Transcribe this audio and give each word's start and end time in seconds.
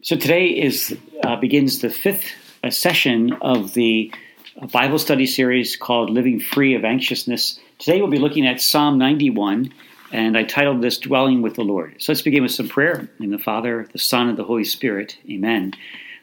So 0.00 0.14
today 0.14 0.46
is 0.46 0.96
uh, 1.24 1.34
begins 1.36 1.80
the 1.80 1.90
fifth 1.90 2.30
uh, 2.62 2.70
session 2.70 3.32
of 3.40 3.74
the 3.74 4.12
uh, 4.60 4.66
Bible 4.68 4.98
study 5.00 5.26
series 5.26 5.76
called 5.76 6.08
"Living 6.08 6.38
Free 6.38 6.76
of 6.76 6.84
Anxiousness." 6.84 7.58
Today 7.80 8.00
we'll 8.00 8.10
be 8.10 8.20
looking 8.20 8.46
at 8.46 8.60
Psalm 8.60 8.96
91, 8.96 9.74
and 10.12 10.38
I 10.38 10.44
titled 10.44 10.82
this 10.82 10.98
"Dwelling 10.98 11.42
with 11.42 11.54
the 11.54 11.64
Lord." 11.64 11.96
So 11.98 12.12
let's 12.12 12.22
begin 12.22 12.44
with 12.44 12.52
some 12.52 12.68
prayer 12.68 13.08
in 13.18 13.30
the 13.30 13.38
Father, 13.38 13.88
the 13.92 13.98
Son, 13.98 14.28
and 14.28 14.38
the 14.38 14.44
Holy 14.44 14.62
Spirit. 14.62 15.18
Amen. 15.28 15.72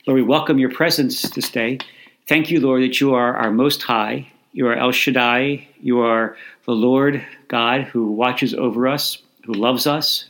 Lord, 0.08 0.22
we 0.22 0.24
welcome 0.24 0.58
your 0.58 0.72
presence 0.72 1.24
this 1.24 1.50
day. 1.50 1.80
Thank 2.28 2.50
you, 2.50 2.62
Lord, 2.62 2.82
that 2.82 3.02
you 3.02 3.14
are 3.14 3.36
our 3.36 3.52
Most 3.52 3.84
High. 3.84 4.32
You 4.54 4.68
are 4.68 4.76
El 4.76 4.94
Shaddai. 4.94 5.68
You 5.82 6.00
are 6.00 6.38
the 6.66 6.72
Lord 6.72 7.26
God 7.50 7.82
who 7.82 8.14
watches 8.14 8.54
over 8.54 8.88
us, 8.88 9.18
who 9.44 9.54
loves 9.54 9.86
us, 9.86 10.30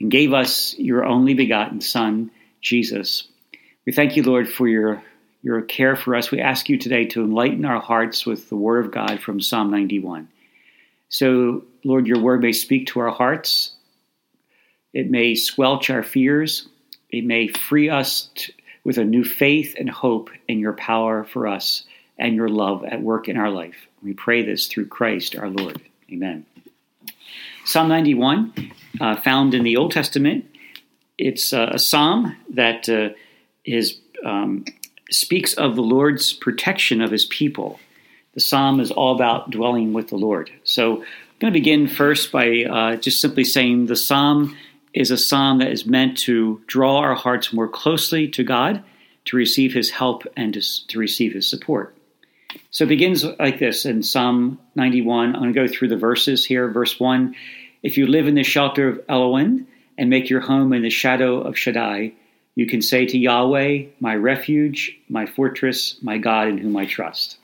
and 0.00 0.10
gave 0.10 0.32
us 0.32 0.74
your 0.78 1.04
only 1.04 1.34
begotten 1.34 1.82
Son, 1.82 2.30
Jesus. 2.62 3.28
We 3.84 3.92
thank 3.92 4.16
you, 4.16 4.22
Lord, 4.22 4.48
for 4.48 4.68
your, 4.68 5.02
your 5.42 5.60
care 5.62 5.96
for 5.96 6.14
us. 6.14 6.30
We 6.30 6.40
ask 6.40 6.68
you 6.68 6.78
today 6.78 7.04
to 7.06 7.22
enlighten 7.22 7.64
our 7.64 7.80
hearts 7.80 8.24
with 8.24 8.48
the 8.48 8.56
Word 8.56 8.84
of 8.84 8.92
God 8.92 9.20
from 9.20 9.40
Psalm 9.40 9.70
91. 9.70 10.28
So, 11.08 11.64
Lord, 11.84 12.06
your 12.06 12.20
Word 12.20 12.40
may 12.40 12.52
speak 12.52 12.86
to 12.88 13.00
our 13.00 13.10
hearts, 13.10 13.72
it 14.94 15.10
may 15.10 15.34
squelch 15.34 15.90
our 15.90 16.02
fears, 16.02 16.68
it 17.10 17.24
may 17.24 17.48
free 17.48 17.90
us 17.90 18.30
to, 18.36 18.52
with 18.84 18.98
a 18.98 19.04
new 19.04 19.24
faith 19.24 19.74
and 19.78 19.90
hope 19.90 20.30
in 20.48 20.58
your 20.58 20.72
power 20.72 21.24
for 21.24 21.46
us 21.46 21.84
and 22.18 22.34
your 22.34 22.48
love 22.48 22.84
at 22.84 23.02
work 23.02 23.28
in 23.28 23.36
our 23.36 23.50
life. 23.50 23.76
We 24.02 24.14
pray 24.14 24.42
this 24.42 24.66
through 24.66 24.86
Christ 24.86 25.36
our 25.36 25.48
Lord. 25.48 25.80
Amen. 26.10 26.46
Psalm 27.64 27.88
91, 27.88 28.72
uh, 29.00 29.16
found 29.16 29.54
in 29.54 29.62
the 29.62 29.76
Old 29.76 29.92
Testament, 29.92 30.44
it's 31.18 31.52
uh, 31.52 31.70
a 31.72 31.78
psalm 31.78 32.36
that 32.50 32.88
uh, 32.88 33.10
is, 33.64 33.98
um, 34.24 34.64
speaks 35.10 35.54
of 35.54 35.76
the 35.76 35.82
Lord's 35.82 36.32
protection 36.32 37.00
of 37.00 37.10
his 37.10 37.24
people. 37.26 37.78
The 38.34 38.40
psalm 38.40 38.80
is 38.80 38.90
all 38.90 39.14
about 39.14 39.50
dwelling 39.50 39.92
with 39.92 40.08
the 40.08 40.16
Lord. 40.16 40.50
So 40.64 41.02
I'm 41.02 41.06
going 41.38 41.52
to 41.52 41.58
begin 41.58 41.86
first 41.86 42.32
by 42.32 42.64
uh, 42.64 42.96
just 42.96 43.20
simply 43.20 43.44
saying 43.44 43.86
the 43.86 43.96
psalm 43.96 44.56
is 44.94 45.10
a 45.10 45.18
psalm 45.18 45.58
that 45.58 45.70
is 45.70 45.86
meant 45.86 46.18
to 46.18 46.60
draw 46.66 46.98
our 46.98 47.14
hearts 47.14 47.52
more 47.52 47.68
closely 47.68 48.28
to 48.28 48.44
God, 48.44 48.82
to 49.26 49.36
receive 49.36 49.72
his 49.72 49.90
help, 49.90 50.26
and 50.36 50.54
to, 50.54 50.86
to 50.88 50.98
receive 50.98 51.32
his 51.32 51.48
support. 51.48 51.96
So 52.70 52.84
it 52.84 52.88
begins 52.88 53.24
like 53.24 53.58
this 53.58 53.84
in 53.86 54.02
Psalm 54.02 54.58
91. 54.74 55.34
I'm 55.34 55.42
going 55.42 55.54
to 55.54 55.66
go 55.66 55.72
through 55.72 55.88
the 55.88 55.96
verses 55.96 56.44
here. 56.44 56.68
Verse 56.68 56.98
1 56.98 57.34
If 57.82 57.96
you 57.96 58.06
live 58.06 58.26
in 58.26 58.34
the 58.34 58.42
shelter 58.42 58.88
of 58.88 59.06
Elyon 59.06 59.66
and 59.98 60.10
make 60.10 60.30
your 60.30 60.40
home 60.40 60.72
in 60.72 60.82
the 60.82 60.90
shadow 60.90 61.40
of 61.40 61.58
Shaddai, 61.58 62.12
you 62.54 62.66
can 62.66 62.82
say 62.82 63.06
to 63.06 63.18
Yahweh, 63.18 63.86
My 64.00 64.14
refuge, 64.14 64.96
my 65.08 65.26
fortress, 65.26 65.96
my 66.02 66.18
God 66.18 66.48
in 66.48 66.58
whom 66.58 66.76
I 66.76 66.86
trust. 66.86 67.38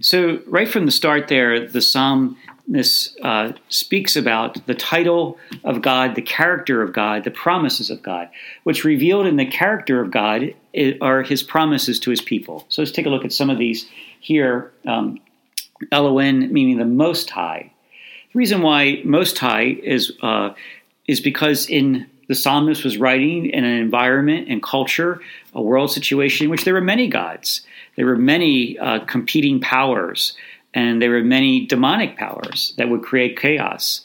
So, 0.00 0.40
right 0.46 0.68
from 0.68 0.86
the 0.86 0.92
start 0.92 1.28
there, 1.28 1.66
the 1.66 1.82
psalm 1.82 2.36
this 2.66 3.14
uh, 3.22 3.52
speaks 3.68 4.16
about 4.16 4.66
the 4.66 4.74
title 4.74 5.38
of 5.64 5.82
God, 5.82 6.14
the 6.14 6.22
character 6.22 6.82
of 6.82 6.92
God, 6.92 7.24
the 7.24 7.30
promises 7.30 7.90
of 7.90 8.02
God. 8.02 8.30
What's 8.62 8.84
revealed 8.84 9.26
in 9.26 9.36
the 9.36 9.46
character 9.46 10.00
of 10.00 10.10
God 10.10 10.54
are 11.02 11.22
his 11.22 11.42
promises 11.42 12.00
to 12.00 12.10
his 12.10 12.22
people. 12.22 12.64
So 12.70 12.80
let's 12.80 12.92
take 12.92 13.06
a 13.06 13.10
look 13.10 13.24
at 13.24 13.32
some 13.32 13.50
of 13.50 13.58
these 13.58 13.86
here. 14.20 14.72
Um, 14.86 15.20
meaning 15.90 16.78
the 16.78 16.84
Most 16.84 17.30
High. 17.30 17.72
The 18.32 18.38
reason 18.38 18.62
why 18.62 19.02
Most 19.04 19.38
High 19.38 19.76
is 19.82 20.12
uh, 20.22 20.54
is 21.06 21.20
because 21.20 21.68
in 21.68 22.06
the 22.28 22.34
psalmist 22.34 22.84
was 22.84 22.96
writing 22.96 23.46
in 23.46 23.64
an 23.64 23.78
environment 23.78 24.48
and 24.48 24.62
culture, 24.62 25.20
a 25.54 25.60
world 25.60 25.90
situation 25.90 26.44
in 26.44 26.50
which 26.50 26.64
there 26.64 26.74
were 26.74 26.80
many 26.80 27.08
gods, 27.08 27.66
there 27.96 28.06
were 28.06 28.16
many 28.16 28.78
uh, 28.78 29.00
competing 29.00 29.60
powers 29.60 30.36
and 30.72 31.00
there 31.00 31.10
were 31.10 31.22
many 31.22 31.66
demonic 31.66 32.16
powers 32.16 32.74
that 32.78 32.88
would 32.88 33.02
create 33.02 33.38
chaos. 33.38 34.04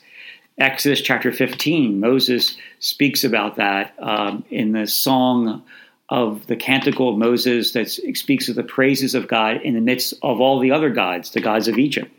Exodus 0.58 1.02
chapter 1.02 1.32
15, 1.32 2.00
Moses 2.00 2.58
speaks 2.80 3.24
about 3.24 3.56
that 3.56 3.94
um, 4.00 4.44
in 4.50 4.74
the 4.74 4.86
song 4.86 5.64
of 6.10 6.46
the 6.48 6.56
canticle 6.56 7.10
of 7.10 7.18
Moses 7.18 7.72
that 7.72 7.90
speaks 7.90 8.50
of 8.50 8.56
the 8.56 8.64
praises 8.64 9.16
of 9.16 9.28
God 9.28 9.62
in 9.62 9.74
the 9.74 9.82
midst 9.82 10.14
of 10.22 10.42
all 10.42 10.60
the 10.60 10.72
other 10.72 10.90
gods, 10.90 11.32
the 11.32 11.42
gods 11.42 11.68
of 11.68 11.78
Egypt. 11.78 12.12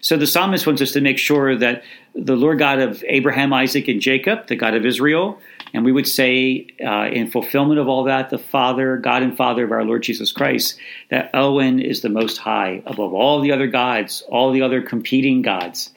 So 0.00 0.16
the 0.16 0.26
psalmist 0.26 0.66
wants 0.66 0.82
us 0.82 0.92
to 0.92 1.00
make 1.00 1.18
sure 1.18 1.56
that 1.56 1.82
the 2.14 2.36
Lord 2.36 2.58
God 2.58 2.80
of 2.80 3.04
Abraham, 3.06 3.52
Isaac, 3.52 3.88
and 3.88 4.00
Jacob, 4.00 4.46
the 4.46 4.56
God 4.56 4.74
of 4.74 4.84
Israel, 4.84 5.40
and 5.72 5.84
we 5.84 5.92
would 5.92 6.08
say, 6.08 6.66
uh, 6.84 7.08
in 7.12 7.30
fulfillment 7.30 7.78
of 7.78 7.88
all 7.88 8.04
that, 8.04 8.30
the 8.30 8.38
Father, 8.38 8.96
God 8.96 9.22
and 9.22 9.36
Father 9.36 9.64
of 9.64 9.72
our 9.72 9.84
Lord 9.84 10.02
Jesus 10.02 10.32
Christ, 10.32 10.78
that 11.10 11.32
Elyon 11.32 11.82
is 11.82 12.00
the 12.00 12.08
most 12.08 12.38
high 12.38 12.82
above 12.86 13.12
all 13.12 13.40
the 13.40 13.52
other 13.52 13.66
gods, 13.66 14.22
all 14.28 14.52
the 14.52 14.62
other 14.62 14.82
competing 14.82 15.42
gods. 15.42 15.92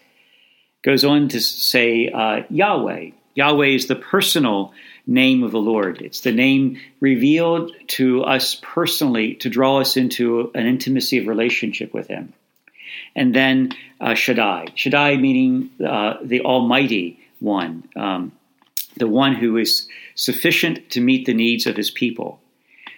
Goes 0.84 1.04
on 1.06 1.30
to 1.30 1.40
say 1.40 2.10
uh, 2.10 2.44
Yahweh. 2.50 3.12
Yahweh 3.36 3.68
is 3.68 3.88
the 3.88 3.96
personal 3.96 4.74
name 5.08 5.44
of 5.44 5.52
the 5.52 5.60
Lord. 5.60 6.02
It's 6.02 6.22
the 6.22 6.32
name 6.32 6.80
revealed 7.00 7.72
to 7.88 8.24
us 8.24 8.60
personally 8.62 9.36
to 9.36 9.50
draw 9.50 9.80
us 9.80 9.96
into 9.96 10.52
an 10.54 10.66
intimacy 10.66 11.20
of 11.20 11.28
relationship 11.28 11.94
with 11.94 12.08
Him. 12.08 12.34
And 13.16 13.36
then 13.36 13.72
uh, 14.00 14.14
Shaddai. 14.14 14.68
Shaddai 14.76 15.18
meaning 15.18 15.70
uh, 15.86 16.16
the 16.24 16.42
Almighty 16.42 17.20
One. 17.40 17.88
Um, 17.96 18.32
the 18.98 19.08
one 19.08 19.36
who 19.36 19.58
is 19.58 19.88
sufficient 20.16 20.90
to 20.92 21.02
meet 21.02 21.26
the 21.26 21.34
needs 21.34 21.66
of 21.66 21.78
his 21.78 21.90
people. 21.90 22.40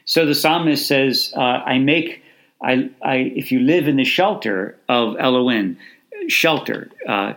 So 0.06 0.26
the 0.26 0.36
psalmist 0.36 0.88
says, 0.88 1.34
uh, 1.36 1.40
I 1.40 1.78
make, 1.78 2.24
I, 2.62 2.90
I, 3.02 3.16
if 3.36 3.52
you 3.52 3.60
live 3.60 3.88
in 3.88 3.96
the 3.96 4.04
shelter 4.04 4.78
of 4.90 5.16
Elyon, 5.16 5.78
shelter. 6.28 6.90
Uh, 7.08 7.34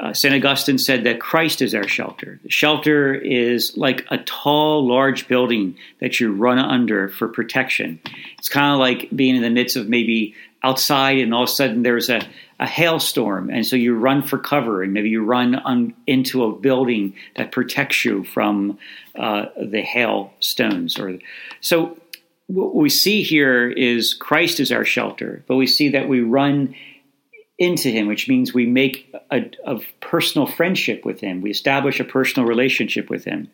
uh, 0.00 0.14
St. 0.14 0.34
Augustine 0.34 0.78
said 0.78 1.04
that 1.04 1.20
Christ 1.20 1.60
is 1.60 1.74
our 1.74 1.86
shelter. 1.86 2.40
The 2.42 2.50
shelter 2.50 3.14
is 3.14 3.76
like 3.76 4.06
a 4.10 4.18
tall, 4.18 4.86
large 4.86 5.28
building 5.28 5.76
that 6.00 6.20
you 6.20 6.32
run 6.32 6.58
under 6.58 7.10
for 7.10 7.28
protection. 7.28 8.00
It's 8.38 8.48
kind 8.48 8.72
of 8.72 8.78
like 8.78 9.10
being 9.14 9.36
in 9.36 9.42
the 9.42 9.50
midst 9.50 9.76
of 9.76 9.88
maybe 9.88 10.34
outside 10.62 11.18
and 11.18 11.32
all 11.34 11.44
of 11.44 11.48
a 11.48 11.52
sudden 11.52 11.82
there's 11.82 12.08
a, 12.08 12.20
a 12.58 12.66
hailstorm, 12.66 13.50
and 13.50 13.66
so 13.66 13.76
you 13.76 13.94
run 13.94 14.22
for 14.22 14.38
cover, 14.38 14.82
and 14.82 14.92
maybe 14.92 15.08
you 15.08 15.24
run 15.24 15.54
on, 15.54 15.94
into 16.06 16.44
a 16.44 16.52
building 16.52 17.14
that 17.36 17.52
protects 17.52 18.04
you 18.04 18.24
from 18.24 18.78
uh, 19.18 19.46
the 19.56 19.80
hailstones. 19.80 20.98
Or 20.98 21.18
so, 21.60 21.98
what 22.48 22.74
we 22.74 22.90
see 22.90 23.22
here 23.22 23.70
is 23.70 24.12
Christ 24.12 24.60
is 24.60 24.70
our 24.72 24.84
shelter, 24.84 25.42
but 25.46 25.56
we 25.56 25.66
see 25.66 25.88
that 25.90 26.08
we 26.08 26.20
run 26.20 26.74
into 27.58 27.88
Him, 27.90 28.08
which 28.08 28.28
means 28.28 28.52
we 28.52 28.66
make 28.66 29.14
a, 29.30 29.50
a 29.64 29.80
personal 30.00 30.46
friendship 30.46 31.04
with 31.04 31.20
Him. 31.20 31.40
We 31.40 31.50
establish 31.50 32.00
a 32.00 32.04
personal 32.04 32.48
relationship 32.48 33.08
with 33.08 33.24
Him. 33.24 33.50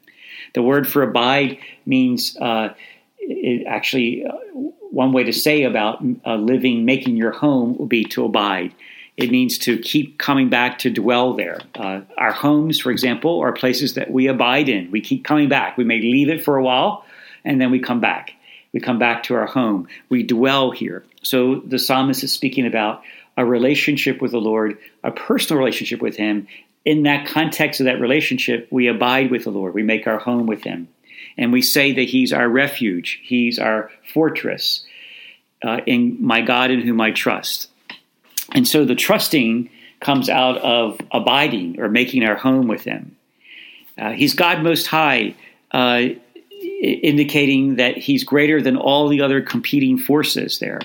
The 0.55 0.63
word 0.63 0.89
for 0.89 1.03
abide 1.03 1.59
means 1.85 2.37
uh, 2.41 2.71
it 3.19 3.67
actually. 3.69 4.25
One 4.91 5.13
way 5.13 5.25
to 5.25 5.33
say 5.33 5.65
about 5.65 6.03
uh, 6.25 6.37
living, 6.37 6.85
making 6.85 7.17
your 7.17 7.33
home 7.33 7.77
would 7.79 7.89
be 7.89 8.05
to 8.05 8.25
abide. 8.25 8.75
It 9.17 9.31
means 9.31 9.57
to 9.59 9.79
keep 9.79 10.19
coming 10.19 10.51
back 10.51 10.79
to 10.81 10.91
dwell 10.91 11.35
there. 11.35 11.61
Uh, 11.75 12.03
our 12.19 12.33
homes, 12.33 12.79
for 12.79 12.91
example, 12.91 13.41
are 13.41 13.53
places 13.53 13.95
that 13.95 14.11
we 14.11 14.27
abide 14.27 14.69
in. 14.69 14.91
We 14.91 15.01
keep 15.01 15.25
coming 15.25 15.49
back. 15.49 15.77
We 15.79 15.85
may 15.85 16.01
leave 16.01 16.29
it 16.29 16.45
for 16.45 16.57
a 16.57 16.63
while 16.63 17.05
and 17.47 17.61
then 17.61 17.71
we 17.71 17.79
come 17.79 18.01
back. 18.01 18.33
We 18.73 18.81
come 18.81 18.99
back 18.99 19.23
to 19.25 19.35
our 19.35 19.47
home. 19.47 19.89
We 20.11 20.23
dwell 20.23 20.71
here. 20.71 21.05
So 21.23 21.61
the 21.61 21.79
psalmist 21.79 22.23
is 22.23 22.33
speaking 22.33 22.67
about 22.67 23.03
a 23.39 23.45
relationship 23.45 24.21
with 24.21 24.33
the 24.33 24.41
Lord, 24.41 24.77
a 25.03 25.11
personal 25.11 25.59
relationship 25.59 26.03
with 26.03 26.17
Him. 26.17 26.47
In 26.85 27.05
that 27.05 27.27
context 27.27 27.81
of 27.81 27.87
that 27.87 28.01
relationship, 28.01 28.69
we 28.71 28.89
abide 28.89 29.31
with 29.31 29.45
the 29.45 29.51
Lord. 29.51 29.73
We 29.73 29.83
make 29.83 30.07
our 30.07 30.19
home 30.19 30.47
with 30.47 30.63
Him. 30.63 30.89
And 31.39 31.53
we 31.53 31.63
say 31.63 31.93
that 31.93 32.09
He's 32.09 32.33
our 32.33 32.49
refuge, 32.49 33.21
He's 33.23 33.59
our 33.59 33.91
fortress, 34.13 34.85
uh, 35.65 35.81
in 35.87 36.25
my 36.25 36.41
God 36.41 36.71
in 36.71 36.81
whom 36.81 37.01
I 37.01 37.11
trust. 37.11 37.69
And 38.53 38.67
so 38.67 38.85
the 38.85 38.95
trusting 38.95 39.71
comes 40.01 40.29
out 40.29 40.59
of 40.59 41.01
abiding 41.11 41.81
or 41.81 41.89
making 41.89 42.25
our 42.25 42.37
home 42.37 42.69
with 42.69 42.85
Him. 42.85 43.17
Uh, 43.99 44.13
he's 44.13 44.35
God 44.35 44.63
Most 44.63 44.87
High, 44.87 45.35
uh, 45.73 46.03
indicating 46.83 47.77
that 47.77 47.97
He's 47.97 48.25
greater 48.25 48.61
than 48.61 48.77
all 48.77 49.09
the 49.09 49.23
other 49.23 49.41
competing 49.41 49.99
forces 49.99 50.59
there. 50.59 50.81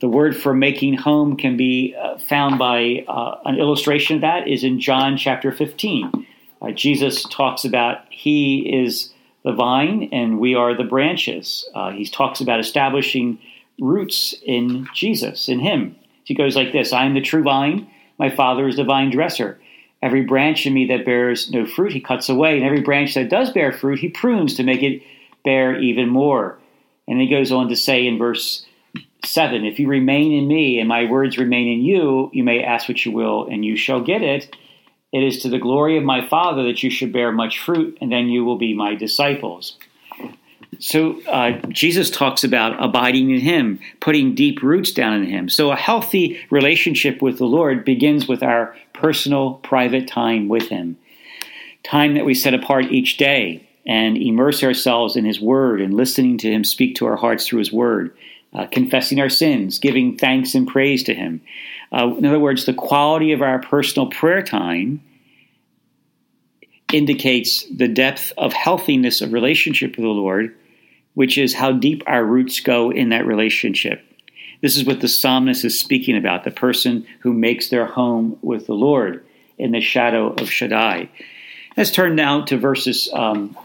The 0.00 0.08
word 0.08 0.36
for 0.36 0.54
making 0.54 0.94
home 0.94 1.36
can 1.36 1.56
be 1.56 1.96
uh, 2.00 2.18
found 2.18 2.58
by 2.58 3.04
uh, 3.08 3.40
an 3.44 3.58
illustration 3.58 4.16
of 4.16 4.22
that 4.22 4.46
is 4.46 4.62
in 4.62 4.80
John 4.80 5.16
chapter 5.16 5.50
15. 5.50 6.26
Uh, 6.62 6.70
Jesus 6.70 7.24
talks 7.24 7.64
about 7.64 8.04
He 8.08 8.60
is 8.84 9.12
the 9.44 9.52
vine 9.52 10.08
and 10.12 10.38
we 10.38 10.54
are 10.54 10.76
the 10.76 10.84
branches. 10.84 11.68
Uh, 11.74 11.90
he 11.90 12.06
talks 12.06 12.40
about 12.40 12.60
establishing 12.60 13.38
roots 13.80 14.34
in 14.44 14.86
Jesus, 14.94 15.48
in 15.48 15.60
Him. 15.60 15.96
He 16.24 16.34
goes 16.34 16.56
like 16.56 16.72
this 16.72 16.92
I 16.92 17.04
am 17.04 17.14
the 17.14 17.20
true 17.20 17.42
vine, 17.42 17.88
my 18.18 18.30
Father 18.30 18.68
is 18.68 18.76
the 18.76 18.84
vine 18.84 19.10
dresser. 19.10 19.58
Every 20.02 20.22
branch 20.22 20.66
in 20.66 20.72
me 20.72 20.86
that 20.86 21.04
bears 21.04 21.50
no 21.50 21.66
fruit, 21.66 21.92
he 21.92 22.00
cuts 22.00 22.28
away, 22.28 22.56
and 22.56 22.64
every 22.64 22.80
branch 22.80 23.14
that 23.14 23.28
does 23.28 23.50
bear 23.50 23.70
fruit, 23.70 23.98
he 23.98 24.08
prunes 24.08 24.54
to 24.54 24.62
make 24.62 24.82
it 24.82 25.02
bear 25.44 25.78
even 25.78 26.08
more. 26.08 26.58
And 27.06 27.20
he 27.20 27.28
goes 27.28 27.52
on 27.52 27.68
to 27.68 27.76
say 27.76 28.06
in 28.06 28.18
verse 28.18 28.64
7 29.24 29.64
If 29.64 29.78
you 29.78 29.88
remain 29.88 30.32
in 30.32 30.48
me 30.48 30.78
and 30.78 30.88
my 30.88 31.04
words 31.04 31.38
remain 31.38 31.68
in 31.68 31.84
you, 31.84 32.30
you 32.32 32.44
may 32.44 32.62
ask 32.62 32.88
what 32.88 33.04
you 33.04 33.12
will, 33.12 33.46
and 33.46 33.64
you 33.64 33.76
shall 33.76 34.00
get 34.00 34.22
it. 34.22 34.54
It 35.12 35.22
is 35.24 35.42
to 35.42 35.48
the 35.48 35.58
glory 35.58 35.96
of 35.96 36.04
my 36.04 36.26
Father 36.28 36.64
that 36.64 36.82
you 36.82 36.90
should 36.90 37.12
bear 37.12 37.32
much 37.32 37.58
fruit, 37.58 37.98
and 38.00 38.12
then 38.12 38.28
you 38.28 38.44
will 38.44 38.58
be 38.58 38.74
my 38.74 38.94
disciples. 38.94 39.76
So 40.78 41.20
uh, 41.26 41.60
Jesus 41.68 42.10
talks 42.10 42.44
about 42.44 42.82
abiding 42.82 43.30
in 43.30 43.40
Him, 43.40 43.80
putting 44.00 44.34
deep 44.34 44.62
roots 44.62 44.92
down 44.92 45.14
in 45.14 45.26
Him. 45.26 45.48
So 45.48 45.72
a 45.72 45.76
healthy 45.76 46.40
relationship 46.48 47.20
with 47.20 47.38
the 47.38 47.44
Lord 47.44 47.84
begins 47.84 48.28
with 48.28 48.42
our 48.42 48.74
personal, 48.92 49.54
private 49.54 50.06
time 50.06 50.48
with 50.48 50.68
Him. 50.68 50.96
Time 51.82 52.14
that 52.14 52.24
we 52.24 52.34
set 52.34 52.54
apart 52.54 52.86
each 52.86 53.16
day 53.16 53.68
and 53.84 54.16
immerse 54.16 54.62
ourselves 54.62 55.16
in 55.16 55.24
His 55.24 55.40
Word 55.40 55.80
and 55.80 55.94
listening 55.94 56.38
to 56.38 56.50
Him 56.50 56.62
speak 56.64 56.94
to 56.96 57.06
our 57.06 57.16
hearts 57.16 57.46
through 57.46 57.58
His 57.58 57.72
Word, 57.72 58.16
uh, 58.54 58.66
confessing 58.66 59.20
our 59.20 59.28
sins, 59.28 59.78
giving 59.78 60.16
thanks 60.16 60.54
and 60.54 60.68
praise 60.68 61.02
to 61.04 61.14
Him. 61.14 61.42
Uh, 61.92 62.14
in 62.16 62.24
other 62.24 62.38
words, 62.38 62.66
the 62.66 62.74
quality 62.74 63.32
of 63.32 63.42
our 63.42 63.58
personal 63.58 64.08
prayer 64.08 64.42
time 64.42 65.02
indicates 66.92 67.64
the 67.66 67.88
depth 67.88 68.32
of 68.36 68.52
healthiness 68.52 69.20
of 69.20 69.32
relationship 69.32 69.90
with 69.90 70.04
the 70.04 70.08
Lord, 70.08 70.56
which 71.14 71.38
is 71.38 71.54
how 71.54 71.72
deep 71.72 72.02
our 72.06 72.24
roots 72.24 72.60
go 72.60 72.90
in 72.90 73.10
that 73.10 73.26
relationship. 73.26 74.02
This 74.60 74.76
is 74.76 74.84
what 74.84 75.00
the 75.00 75.08
psalmist 75.08 75.64
is 75.64 75.78
speaking 75.78 76.16
about 76.16 76.44
the 76.44 76.50
person 76.50 77.06
who 77.20 77.32
makes 77.32 77.68
their 77.68 77.86
home 77.86 78.38
with 78.42 78.66
the 78.66 78.74
Lord 78.74 79.24
in 79.58 79.72
the 79.72 79.80
shadow 79.80 80.32
of 80.34 80.50
Shaddai. 80.50 81.08
Let's 81.76 81.90
turn 81.90 82.14
now 82.14 82.42
to 82.42 82.58
verses 82.58 83.08
um, 83.12 83.56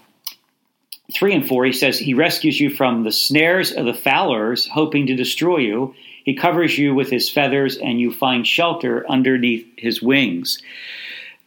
3 1.13 1.35
and 1.35 1.47
4. 1.47 1.65
He 1.65 1.73
says, 1.73 1.99
He 1.99 2.13
rescues 2.13 2.59
you 2.59 2.69
from 2.69 3.03
the 3.03 3.11
snares 3.11 3.71
of 3.71 3.85
the 3.85 3.93
fowlers, 3.93 4.67
hoping 4.67 5.07
to 5.07 5.15
destroy 5.15 5.57
you. 5.57 5.95
He 6.25 6.33
covers 6.33 6.77
you 6.77 6.93
with 6.95 7.09
his 7.11 7.29
feathers, 7.29 7.77
and 7.77 8.01
you 8.01 8.11
find 8.11 8.45
shelter 8.45 9.05
underneath 9.07 9.65
his 9.77 10.01
wings. 10.01 10.61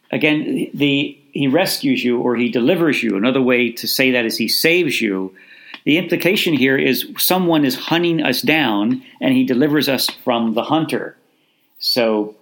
Again, 0.09 0.69
the 0.73 1.15
he 1.31 1.47
rescues 1.47 2.03
you 2.03 2.19
or 2.19 2.35
he 2.35 2.49
delivers 2.49 3.03
you. 3.03 3.15
Another 3.15 3.41
way 3.41 3.71
to 3.73 3.87
say 3.87 4.11
that 4.11 4.25
is 4.25 4.37
he 4.37 4.47
saves 4.47 4.99
you. 4.99 5.35
The 5.85 5.97
implication 5.97 6.53
here 6.53 6.77
is 6.77 7.07
someone 7.17 7.65
is 7.65 7.75
hunting 7.75 8.21
us 8.23 8.41
down 8.41 9.03
and 9.21 9.33
he 9.33 9.43
delivers 9.43 9.87
us 9.87 10.09
from 10.23 10.55
the 10.55 10.63
hunter. 10.63 11.15
So 11.77 12.35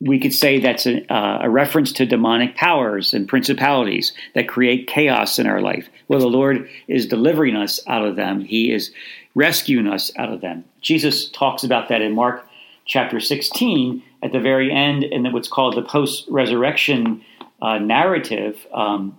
we 0.00 0.18
could 0.18 0.34
say 0.34 0.58
that's 0.58 0.86
a, 0.86 1.10
uh, 1.12 1.38
a, 1.42 1.50
reference 1.50 1.92
to 1.92 2.06
demonic 2.06 2.56
powers 2.56 3.14
and 3.14 3.28
principalities 3.28 4.12
that 4.34 4.48
create 4.48 4.88
chaos 4.88 5.38
in 5.38 5.46
our 5.46 5.60
life. 5.60 5.88
Well, 6.08 6.20
the 6.20 6.26
Lord 6.26 6.68
is 6.86 7.06
delivering 7.06 7.56
us 7.56 7.80
out 7.86 8.04
of 8.04 8.16
them, 8.16 8.40
He 8.42 8.72
is 8.72 8.92
rescuing 9.36 9.86
us 9.86 10.10
out 10.16 10.32
of 10.32 10.40
them. 10.40 10.64
Jesus 10.80 11.28
talks 11.28 11.62
about 11.62 11.90
that 11.90 12.00
in 12.00 12.14
Mark 12.14 12.44
chapter 12.86 13.20
16 13.20 14.02
at 14.22 14.32
the 14.32 14.40
very 14.40 14.72
end 14.72 15.04
in 15.04 15.30
what's 15.32 15.48
called 15.48 15.76
the 15.76 15.82
post 15.82 16.24
resurrection 16.28 17.22
uh, 17.60 17.78
narrative. 17.78 18.66
Um, 18.72 19.16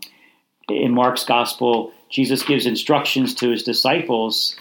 in 0.70 0.94
Mark's 0.94 1.24
gospel, 1.24 1.94
Jesus 2.10 2.44
gives 2.44 2.66
instructions 2.66 3.36
to 3.36 3.50
his 3.50 3.64
disciples, 3.64 4.56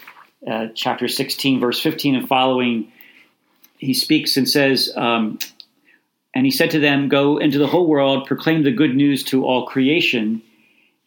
uh, 0.49 0.67
chapter 0.75 1.07
16, 1.07 1.59
verse 1.59 1.81
15 1.81 2.15
and 2.15 2.27
following. 2.27 2.91
He 3.77 3.93
speaks 3.93 4.37
and 4.37 4.47
says, 4.47 4.93
um, 4.95 5.39
And 6.35 6.45
he 6.45 6.51
said 6.51 6.69
to 6.71 6.79
them, 6.79 7.09
Go 7.09 7.37
into 7.37 7.57
the 7.57 7.67
whole 7.67 7.87
world, 7.87 8.27
proclaim 8.27 8.63
the 8.63 8.71
good 8.71 8.95
news 8.95 9.23
to 9.25 9.43
all 9.43 9.65
creation. 9.65 10.43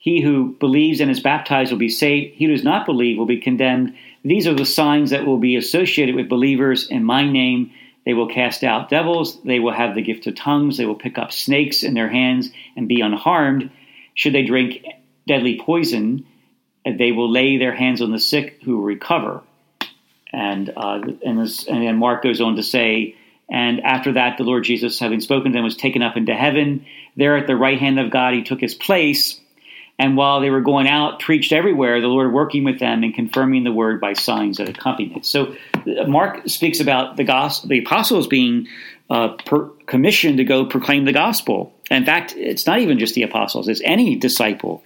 He 0.00 0.22
who 0.22 0.56
believes 0.58 1.00
and 1.00 1.10
is 1.10 1.20
baptized 1.20 1.70
will 1.70 1.78
be 1.78 1.90
saved. 1.90 2.34
He 2.34 2.46
who 2.46 2.52
does 2.52 2.64
not 2.64 2.86
believe 2.86 3.18
will 3.18 3.26
be 3.26 3.38
condemned. 3.38 3.94
These 4.24 4.46
are 4.46 4.54
the 4.54 4.64
signs 4.64 5.10
that 5.10 5.26
will 5.26 5.36
be 5.36 5.56
associated 5.56 6.14
with 6.14 6.30
believers 6.30 6.88
in 6.88 7.04
my 7.04 7.30
name. 7.30 7.70
They 8.06 8.14
will 8.14 8.26
cast 8.26 8.64
out 8.64 8.88
devils. 8.88 9.38
They 9.42 9.60
will 9.60 9.74
have 9.74 9.94
the 9.94 10.00
gift 10.00 10.26
of 10.26 10.36
tongues. 10.36 10.78
They 10.78 10.86
will 10.86 10.94
pick 10.94 11.18
up 11.18 11.32
snakes 11.32 11.82
in 11.82 11.92
their 11.92 12.08
hands 12.08 12.48
and 12.76 12.88
be 12.88 13.02
unharmed. 13.02 13.70
Should 14.14 14.32
they 14.32 14.42
drink 14.42 14.86
deadly 15.28 15.60
poison, 15.60 16.26
they 16.86 17.12
will 17.12 17.30
lay 17.30 17.58
their 17.58 17.74
hands 17.74 18.00
on 18.00 18.10
the 18.10 18.18
sick 18.18 18.58
who 18.64 18.78
will 18.78 18.84
recover. 18.84 19.42
And, 20.32 20.72
uh, 20.74 21.02
and, 21.26 21.38
this, 21.40 21.66
and 21.66 21.86
then 21.86 21.98
Mark 21.98 22.22
goes 22.22 22.40
on 22.40 22.56
to 22.56 22.62
say, 22.62 23.16
and 23.50 23.80
after 23.80 24.12
that, 24.12 24.38
the 24.38 24.44
Lord 24.44 24.64
Jesus, 24.64 24.98
having 24.98 25.20
spoken 25.20 25.52
to 25.52 25.58
them, 25.58 25.64
was 25.64 25.76
taken 25.76 26.00
up 26.00 26.16
into 26.16 26.34
heaven. 26.34 26.86
There 27.16 27.36
at 27.36 27.46
the 27.46 27.56
right 27.56 27.78
hand 27.78 28.00
of 28.00 28.10
God, 28.10 28.32
he 28.32 28.42
took 28.42 28.60
his 28.60 28.74
place. 28.74 29.38
And 30.00 30.16
while 30.16 30.40
they 30.40 30.48
were 30.48 30.62
going 30.62 30.88
out, 30.88 31.20
preached 31.20 31.52
everywhere, 31.52 32.00
the 32.00 32.06
Lord 32.06 32.32
working 32.32 32.64
with 32.64 32.78
them 32.78 33.02
and 33.02 33.12
confirming 33.12 33.64
the 33.64 33.72
word 33.72 34.00
by 34.00 34.14
signs 34.14 34.56
that 34.56 34.66
accompanied 34.66 35.14
it. 35.14 35.26
So 35.26 35.54
uh, 35.74 36.06
Mark 36.06 36.48
speaks 36.48 36.80
about 36.80 37.18
the 37.18 37.24
gospel, 37.24 37.68
the 37.68 37.80
apostles 37.80 38.26
being 38.26 38.66
uh, 39.10 39.36
per, 39.44 39.66
commissioned 39.84 40.38
to 40.38 40.44
go 40.44 40.64
proclaim 40.64 41.04
the 41.04 41.12
gospel. 41.12 41.74
In 41.90 42.06
fact, 42.06 42.32
it's 42.34 42.66
not 42.66 42.78
even 42.78 42.98
just 42.98 43.14
the 43.14 43.24
apostles; 43.24 43.68
it's 43.68 43.82
any 43.84 44.16
disciple 44.16 44.82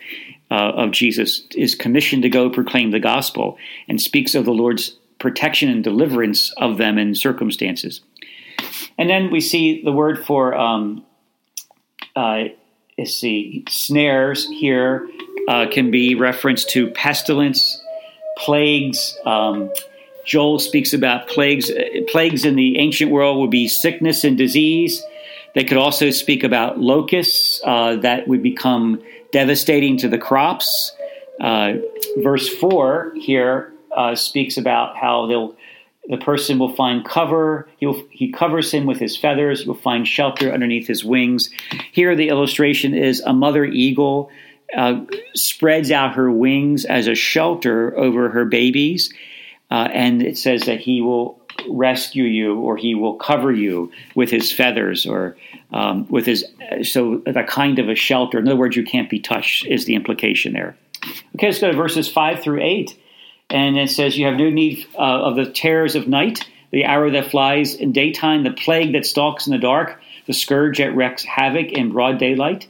uh, 0.50 0.72
of 0.82 0.90
Jesus 0.90 1.46
is 1.55 1.76
commissioned 1.76 2.25
to 2.25 2.28
go 2.28 2.50
proclaim 2.50 2.90
the 2.90 2.99
gospel 2.99 3.56
and 3.87 4.02
speaks 4.02 4.34
of 4.34 4.44
the 4.44 4.52
Lord's 4.52 4.96
protection 5.20 5.69
and 5.69 5.84
deliverance 5.84 6.52
of 6.56 6.76
them 6.76 6.99
in 6.99 7.14
circumstances. 7.14 8.00
And 8.99 9.08
then 9.08 9.31
we 9.31 9.40
see 9.40 9.81
the 9.84 9.93
word 9.93 10.26
for 10.26 10.56
um, 10.56 11.05
uh, 12.17 12.46
let's 12.99 13.14
see, 13.14 13.64
snares 13.69 14.49
here 14.49 15.08
uh, 15.49 15.67
can 15.70 15.91
be 15.91 16.14
reference 16.14 16.64
to 16.64 16.91
pestilence, 16.91 17.82
plagues. 18.38 19.17
Um, 19.25 19.70
Joel 20.25 20.58
speaks 20.58 20.93
about 20.93 21.29
plagues. 21.29 21.70
Plagues 22.08 22.44
in 22.44 22.56
the 22.56 22.79
ancient 22.79 23.11
world 23.11 23.38
would 23.41 23.50
be 23.50 23.69
sickness 23.69 24.25
and 24.25 24.38
disease. 24.38 25.02
They 25.55 25.64
could 25.64 25.79
also 25.79 26.11
speak 26.11 26.43
about 26.43 26.79
locusts 26.81 27.61
uh, 27.64 27.96
that 27.96 28.26
would 28.26 28.43
become 28.43 29.02
devastating 29.32 29.96
to 29.99 30.08
the 30.08 30.19
crops. 30.19 30.93
Uh, 31.41 31.75
verse 32.19 32.49
4 32.49 33.12
here 33.17 33.73
uh, 33.94 34.14
speaks 34.14 34.56
about 34.56 34.96
how 34.96 35.26
they'll 35.26 35.56
the 36.09 36.19
person 36.19 36.59
will 36.59 36.75
find 36.75 37.05
cover. 37.05 37.69
He, 37.79 37.87
will, 37.87 38.03
he 38.11 38.31
covers 38.31 38.73
him 38.73 38.87
with 38.87 38.99
his 38.99 39.17
feathers. 39.17 39.62
He 39.62 39.69
will 39.69 39.75
find 39.75 40.06
shelter 40.06 40.53
underneath 40.53 40.87
his 40.87 41.05
wings. 41.05 41.51
Here, 41.93 42.15
the 42.15 42.29
illustration 42.29 42.95
is 42.95 43.21
a 43.21 43.33
mother 43.33 43.65
eagle 43.65 44.31
uh, 44.77 45.05
spreads 45.35 45.91
out 45.91 46.15
her 46.15 46.31
wings 46.31 46.85
as 46.85 47.06
a 47.06 47.15
shelter 47.15 47.97
over 47.97 48.31
her 48.31 48.44
babies. 48.44 49.13
Uh, 49.70 49.89
and 49.93 50.23
it 50.23 50.37
says 50.37 50.63
that 50.63 50.81
he 50.81 51.01
will 51.01 51.41
rescue 51.69 52.25
you 52.25 52.58
or 52.58 52.77
he 52.77 52.94
will 52.94 53.15
cover 53.15 53.53
you 53.53 53.91
with 54.15 54.31
his 54.31 54.53
feathers 54.53 55.06
or 55.06 55.37
um, 55.73 56.06
with 56.08 56.27
his, 56.27 56.44
so 56.82 57.23
the 57.25 57.44
kind 57.46 57.79
of 57.79 57.89
a 57.89 57.94
shelter. 57.94 58.39
In 58.39 58.46
other 58.46 58.56
words, 58.56 58.77
you 58.77 58.84
can't 58.84 59.08
be 59.08 59.20
touched, 59.20 59.67
is 59.67 59.84
the 59.87 59.94
implication 59.94 60.53
there. 60.53 60.77
Okay, 61.37 61.46
let's 61.46 61.61
go 61.61 61.70
to 61.70 61.77
verses 61.77 62.08
5 62.08 62.41
through 62.41 62.63
8. 62.63 62.99
And 63.51 63.77
it 63.77 63.91
says, 63.91 64.17
You 64.17 64.27
have 64.27 64.36
no 64.36 64.51
need 64.51 64.86
uh, 64.94 64.98
of 64.98 65.36
the 65.36 65.51
terrors 65.51 65.94
of 65.94 66.08
night, 66.08 66.48
the 66.70 66.84
arrow 66.84 67.10
that 67.10 67.31
flies 67.31 67.74
in 67.74 67.93
daytime, 67.93 68.43
the 68.43 68.51
plague 68.51 68.93
that 68.93 69.06
stalks 69.06 69.46
in 69.46 69.53
the 69.53 69.58
dark, 69.58 70.01
the 70.27 70.32
scourge 70.32 70.79
that 70.79 70.96
wreaks 70.96 71.24
havoc 71.24 71.72
in 71.72 71.93
broad 71.93 72.19
daylight. 72.19 72.67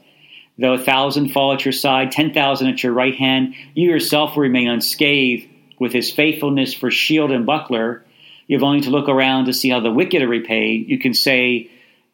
Though 0.59 0.75
a 0.75 0.79
thousand 0.79 1.31
fall 1.31 1.53
at 1.53 1.65
your 1.65 1.73
side, 1.73 2.13
ten 2.13 2.33
thousand 2.33 2.69
at 2.69 2.83
your 2.83 2.93
right 2.93 3.15
hand, 3.15 3.55
you 3.75 3.91
yourself 3.91 4.37
will 4.37 4.43
remain 4.43 4.69
unscathed 4.69 5.49
with 5.79 5.93
his 5.93 6.11
faithfulness 6.11 6.75
for 6.75 6.91
shield 6.91 7.31
and 7.31 7.47
buckler. 7.47 8.05
You 8.47 8.57
have 8.57 8.63
only 8.63 8.83
to 8.83 8.91
look 8.91 9.09
around 9.09 9.47
to 9.47 9.53
see 9.53 9.71
how 9.71 9.81
the 9.81 9.91
wicked 9.91 10.23
are 10.23 10.29
repaid. 10.29 10.89
You 10.89 10.99
can 10.99 11.15
say, 11.15 11.71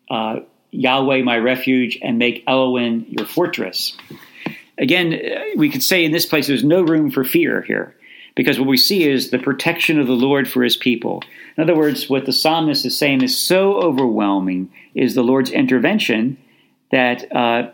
uh, 0.09 0.41
Yahweh, 0.71 1.23
my 1.23 1.39
refuge, 1.39 1.99
and 2.01 2.19
make 2.19 2.47
Elyon 2.47 3.07
your 3.09 3.27
fortress. 3.27 3.97
Again, 4.79 5.21
we 5.57 5.69
could 5.69 5.83
say 5.83 6.05
in 6.05 6.13
this 6.13 6.25
place 6.25 6.47
there's 6.47 6.65
no 6.65 6.83
room 6.83 7.11
for 7.11 7.25
fear 7.25 7.63
here 7.63 7.95
because 8.35 8.59
what 8.59 8.69
we 8.69 8.77
see 8.77 9.09
is 9.09 9.31
the 9.31 9.39
protection 9.39 9.99
of 9.99 10.07
the 10.07 10.13
Lord 10.13 10.49
for 10.49 10.63
his 10.63 10.77
people. 10.77 11.23
In 11.57 11.63
other 11.63 11.77
words, 11.77 12.09
what 12.09 12.27
the 12.27 12.33
psalmist 12.33 12.85
is 12.85 12.99
saying 12.99 13.23
is 13.23 13.39
so 13.39 13.75
overwhelming 13.75 14.71
is 14.95 15.15
the 15.15 15.23
Lord's 15.23 15.51
intervention 15.51 16.37
that 16.91 17.35
uh, 17.35 17.71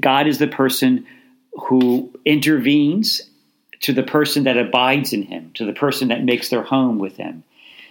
God 0.00 0.26
is 0.26 0.38
the 0.38 0.46
person 0.46 1.06
who 1.52 2.10
intervenes 2.24 3.22
to 3.80 3.92
the 3.92 4.02
person 4.02 4.44
that 4.44 4.56
abides 4.56 5.12
in 5.12 5.22
him, 5.22 5.50
to 5.54 5.64
the 5.66 5.72
person 5.72 6.08
that 6.08 6.24
makes 6.24 6.48
their 6.48 6.62
home 6.62 6.98
with 6.98 7.16
him. 7.16 7.42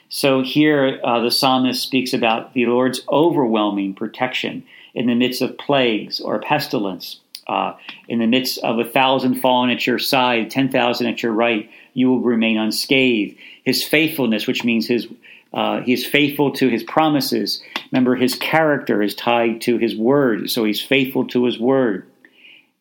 So 0.10 0.42
here 0.42 1.00
uh, 1.04 1.22
the 1.22 1.32
psalmist 1.32 1.82
speaks 1.82 2.14
about 2.14 2.54
the 2.54 2.66
Lord's 2.66 3.02
overwhelming 3.10 3.94
protection 3.94 4.64
in 4.94 5.08
the 5.08 5.16
midst 5.16 5.42
of 5.42 5.58
plagues 5.58 6.20
or 6.20 6.40
pestilence 6.40 7.22
uh, 7.52 7.72
in 8.08 8.20
the 8.20 8.28
midst 8.36 8.56
of 8.70 8.80
a 8.80 8.86
thousand 8.98 9.34
falling 9.42 9.72
at 9.76 9.86
your 9.88 10.00
side, 10.00 10.50
ten 10.50 10.68
thousand 10.70 11.08
at 11.08 11.22
your 11.24 11.36
right, 11.46 11.64
you 11.94 12.06
will 12.10 12.22
remain 12.34 12.58
unscathed. 12.58 13.34
His 13.64 13.84
faithfulness, 13.84 14.48
which 14.48 14.64
means 14.64 14.88
his 14.88 15.08
uh, 15.54 15.82
he 15.86 15.94
is 15.94 16.06
faithful 16.06 16.50
to 16.52 16.70
his 16.70 16.84
promises. 16.84 17.62
Remember, 17.92 18.16
his 18.16 18.36
character 18.36 19.04
is 19.04 19.14
tied 19.16 19.60
to 19.68 19.78
his 19.78 19.94
word, 19.96 20.50
so 20.50 20.64
he's 20.64 20.82
faithful 20.82 21.24
to 21.28 21.46
his 21.46 21.58
word. 21.60 22.00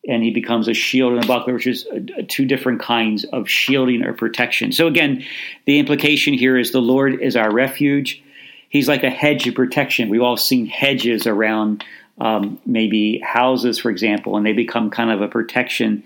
and 0.07 0.23
he 0.23 0.31
becomes 0.31 0.67
a 0.67 0.73
shield 0.73 1.13
and 1.13 1.23
a 1.23 1.27
buckler, 1.27 1.53
which 1.53 1.67
is 1.67 1.85
uh, 1.87 1.99
two 2.27 2.45
different 2.45 2.81
kinds 2.81 3.23
of 3.25 3.47
shielding 3.47 4.03
or 4.03 4.13
protection. 4.13 4.71
So 4.71 4.87
again, 4.87 5.23
the 5.65 5.79
implication 5.79 6.33
here 6.33 6.57
is 6.57 6.71
the 6.71 6.81
Lord 6.81 7.21
is 7.21 7.35
our 7.35 7.51
refuge. 7.51 8.21
He's 8.69 8.87
like 8.87 9.03
a 9.03 9.09
hedge 9.09 9.47
of 9.47 9.55
protection. 9.55 10.09
We've 10.09 10.21
all 10.21 10.37
seen 10.37 10.65
hedges 10.65 11.27
around 11.27 11.83
um, 12.19 12.59
maybe 12.65 13.19
houses, 13.19 13.79
for 13.79 13.89
example, 13.89 14.37
and 14.37 14.45
they 14.45 14.53
become 14.53 14.89
kind 14.89 15.11
of 15.11 15.21
a 15.21 15.27
protection 15.27 16.03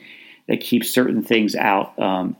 that 0.47 0.61
keeps 0.61 0.89
certain 0.89 1.23
things 1.23 1.55
out. 1.55 1.97
Um, 1.99 2.35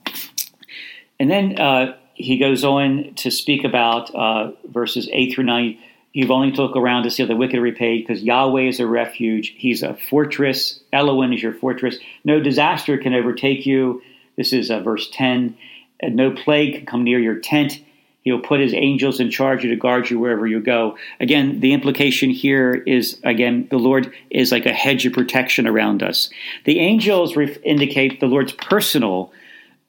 and 1.19 1.29
then 1.29 1.59
uh, 1.59 1.97
he 2.13 2.37
goes 2.37 2.63
on 2.63 3.13
to 3.15 3.31
speak 3.31 3.63
about 3.63 4.13
uh, 4.13 4.51
verses 4.65 5.09
8 5.11 5.33
through 5.33 5.45
9 5.45 5.77
You've 6.15 6.31
only 6.31 6.53
to 6.53 6.61
look 6.61 6.77
around 6.77 7.03
to 7.03 7.11
see 7.11 7.25
the 7.25 7.35
wicked 7.35 7.59
repaid 7.59 8.07
because 8.07 8.23
Yahweh 8.23 8.69
is 8.69 8.79
a 8.79 8.87
refuge. 8.87 9.53
He's 9.57 9.83
a 9.83 9.95
fortress. 9.95 10.79
Elyon 10.93 11.35
is 11.35 11.43
your 11.43 11.53
fortress. 11.53 11.97
No 12.23 12.39
disaster 12.39 12.97
can 12.97 13.13
overtake 13.13 13.65
you. 13.65 14.01
This 14.37 14.53
is 14.53 14.71
uh, 14.71 14.79
verse 14.79 15.09
10. 15.11 15.57
And 15.99 16.15
no 16.15 16.31
plague 16.31 16.75
can 16.75 16.85
come 16.85 17.03
near 17.03 17.19
your 17.19 17.39
tent. 17.39 17.81
He 18.25 18.31
will 18.31 18.41
put 18.41 18.59
his 18.59 18.73
angels 18.73 19.19
in 19.19 19.29
charge 19.29 19.61
to 19.61 19.75
guard 19.75 20.09
you 20.09 20.17
wherever 20.19 20.47
you 20.47 20.59
go. 20.59 20.97
Again, 21.19 21.59
the 21.59 21.73
implication 21.73 22.31
here 22.31 22.73
is 22.73 23.19
again, 23.23 23.67
the 23.69 23.77
Lord 23.77 24.11
is 24.31 24.51
like 24.51 24.65
a 24.65 24.73
hedge 24.73 25.05
of 25.05 25.13
protection 25.13 25.67
around 25.67 26.01
us. 26.01 26.31
The 26.63 26.79
angels 26.79 27.37
indicate 27.63 28.19
the 28.19 28.25
Lord's 28.25 28.51
personal 28.53 29.31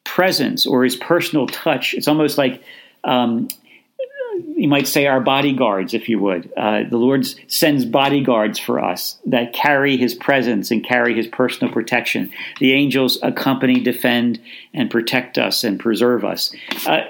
presence 0.05 0.67
or 0.67 0.85
his 0.85 0.97
personal 0.97 1.47
touch. 1.47 1.95
It's 1.95 2.09
almost 2.09 2.37
like 2.37 2.63
um, 3.05 3.49
you 4.55 4.69
might 4.69 4.87
say 4.87 5.07
our 5.07 5.21
bodyguards, 5.21 5.95
if 5.95 6.07
you 6.07 6.19
would. 6.19 6.53
Uh, 6.59 6.83
the 6.91 6.99
Lord 6.99 7.27
sends 7.51 7.87
bodyguards 7.87 8.59
for 8.59 8.85
us 8.85 9.19
that 9.25 9.55
carry 9.55 9.97
His 9.97 10.15
presence 10.15 10.71
and 10.71 10.85
carry 10.85 11.15
His 11.15 11.27
personal 11.27 11.73
protection. 11.73 12.31
The 12.61 12.73
angels 12.73 13.19
accompany, 13.23 13.81
defend, 13.81 14.41
and 14.75 14.91
protect 14.91 15.39
us 15.39 15.65
and 15.65 15.81
preserve 15.81 16.25
us. 16.25 16.55
Uh, 16.87 17.01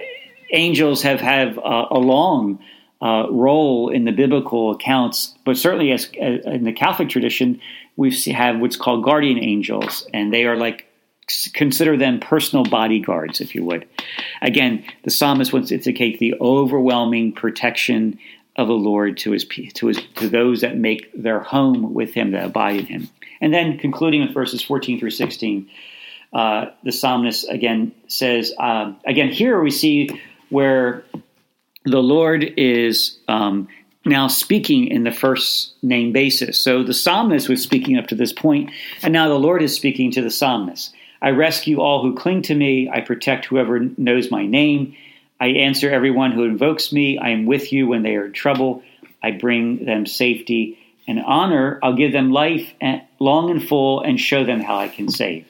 angels 0.52 1.02
have 1.02 1.20
have 1.20 1.58
uh, 1.58 1.86
a 1.90 1.98
long 1.98 2.58
uh, 3.02 3.26
role 3.30 3.90
in 3.90 4.04
the 4.04 4.12
biblical 4.12 4.70
accounts, 4.70 5.34
but 5.44 5.56
certainly 5.56 5.92
as, 5.92 6.10
as 6.20 6.44
in 6.46 6.64
the 6.64 6.72
Catholic 6.72 7.08
tradition, 7.08 7.60
we 7.96 8.14
have 8.32 8.58
what's 8.58 8.76
called 8.76 9.04
guardian 9.04 9.38
angels, 9.38 10.08
and 10.12 10.32
they 10.32 10.44
are 10.44 10.56
like 10.56 10.86
consider 11.52 11.96
them 11.96 12.20
personal 12.20 12.64
bodyguards, 12.64 13.40
if 13.40 13.54
you 13.54 13.64
would. 13.64 13.86
Again, 14.42 14.84
the 15.02 15.10
psalmist 15.10 15.52
wants 15.52 15.70
to 15.70 15.74
indicate 15.74 16.18
the 16.18 16.34
overwhelming 16.40 17.32
protection 17.32 18.18
of 18.56 18.68
the 18.68 18.74
Lord 18.74 19.18
to 19.18 19.32
his 19.32 19.44
to 19.44 19.88
his 19.88 20.00
to 20.14 20.28
those 20.28 20.60
that 20.62 20.76
make 20.76 21.10
their 21.14 21.40
home 21.40 21.92
with 21.92 22.14
him, 22.14 22.30
that 22.32 22.46
abide 22.46 22.76
in 22.76 22.86
him. 22.86 23.08
And 23.40 23.52
then 23.52 23.78
concluding 23.78 24.22
with 24.22 24.32
verses 24.32 24.62
14 24.62 24.98
through 24.98 25.10
16, 25.10 25.68
uh, 26.32 26.66
the 26.82 26.92
psalmist 26.92 27.48
again 27.50 27.92
says, 28.08 28.52
uh, 28.58 28.92
again, 29.04 29.30
here 29.30 29.60
we 29.60 29.70
see 29.70 30.08
where 30.50 31.04
the 31.84 32.02
Lord 32.02 32.44
is 32.56 33.18
um, 33.28 33.68
now 34.04 34.28
speaking 34.28 34.88
in 34.88 35.04
the 35.04 35.12
first 35.12 35.74
name 35.82 36.12
basis. 36.12 36.60
So 36.60 36.82
the 36.82 36.94
psalmist 36.94 37.48
was 37.48 37.62
speaking 37.62 37.98
up 37.98 38.06
to 38.08 38.14
this 38.14 38.32
point, 38.32 38.70
and 39.02 39.12
now 39.12 39.28
the 39.28 39.34
Lord 39.34 39.62
is 39.62 39.74
speaking 39.74 40.10
to 40.12 40.22
the 40.22 40.30
psalmist. 40.30 40.94
I 41.22 41.30
rescue 41.30 41.80
all 41.80 42.02
who 42.02 42.14
cling 42.14 42.42
to 42.42 42.54
me. 42.54 42.88
I 42.88 43.00
protect 43.00 43.46
whoever 43.46 43.80
knows 43.96 44.30
my 44.30 44.46
name. 44.46 44.94
I 45.40 45.48
answer 45.48 45.90
everyone 45.90 46.32
who 46.32 46.44
invokes 46.44 46.92
me. 46.92 47.18
I 47.18 47.30
am 47.30 47.46
with 47.46 47.72
you 47.72 47.88
when 47.88 48.02
they 48.02 48.14
are 48.16 48.26
in 48.26 48.32
trouble. 48.32 48.82
I 49.22 49.32
bring 49.32 49.84
them 49.84 50.06
safety 50.06 50.78
and 51.08 51.20
honor. 51.20 51.78
I'll 51.82 51.96
give 51.96 52.12
them 52.12 52.32
life 52.32 52.72
long 53.18 53.50
and 53.50 53.66
full 53.66 54.02
and 54.02 54.20
show 54.20 54.44
them 54.44 54.60
how 54.60 54.76
I 54.76 54.88
can 54.88 55.08
save. 55.08 55.46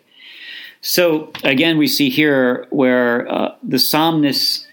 So 0.81 1.33
again, 1.43 1.79
we 1.79 1.89
see 1.89 2.11
here 2.11 2.67
where 2.71 3.31
uh, 3.31 3.55
the 3.63 3.79
psalmist 3.79 4.66